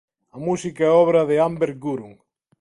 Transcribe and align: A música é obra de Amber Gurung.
A 0.35 0.39
música 0.47 0.83
é 0.85 0.89
obra 0.89 1.27
de 1.29 1.37
Amber 1.47 1.71
Gurung. 1.83 2.17